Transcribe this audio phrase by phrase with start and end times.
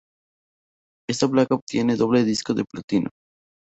[1.07, 3.11] Esta placa obtiene doble disco de Platino.